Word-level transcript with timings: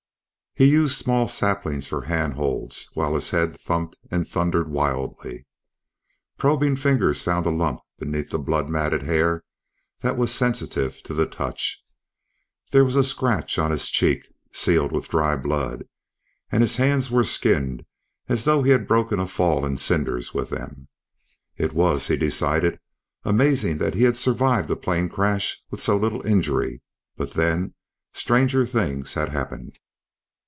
He 0.53 0.65
used 0.67 0.97
small 0.97 1.29
saplings 1.29 1.87
for 1.87 2.01
handholds 2.03 2.89
while 2.93 3.15
his 3.15 3.29
head 3.29 3.57
thumped 3.57 3.97
and 4.11 4.27
thundered 4.27 4.69
wildly. 4.69 5.45
Probing 6.37 6.75
fingers 6.75 7.21
found 7.21 7.45
a 7.45 7.49
lump 7.49 7.79
beneath 7.97 8.31
blood 8.31 8.67
matted 8.69 9.03
hair 9.03 9.45
that 10.01 10.17
was 10.17 10.29
sensitive 10.29 11.01
to 11.03 11.13
the 11.13 11.25
touch. 11.25 11.81
There 12.73 12.83
was 12.83 12.97
a 12.97 13.03
scratch 13.05 13.57
on 13.57 13.71
his 13.71 13.89
cheek, 13.89 14.27
sealed 14.51 14.91
with 14.91 15.07
dried 15.07 15.41
blood, 15.41 15.85
and 16.51 16.61
his 16.61 16.75
hands 16.75 17.09
were 17.09 17.23
skinned 17.23 17.85
as 18.27 18.43
though 18.43 18.61
he 18.61 18.71
had 18.71 18.89
broken 18.89 19.21
a 19.21 19.27
fall 19.27 19.65
in 19.65 19.77
cinders 19.77 20.33
with 20.33 20.49
them. 20.49 20.89
It 21.55 21.71
was, 21.71 22.07
he 22.09 22.17
decided, 22.17 22.77
amazing 23.23 23.77
that 23.77 23.93
he 23.93 24.03
had 24.03 24.17
survived 24.17 24.69
a 24.69 24.75
plane 24.75 25.07
crash 25.07 25.63
with 25.71 25.81
so 25.81 25.95
little 25.95 26.27
injury; 26.27 26.81
but 27.15 27.31
then, 27.35 27.73
stranger 28.13 28.65
things 28.65 29.13
had 29.13 29.29
happened. 29.29 29.77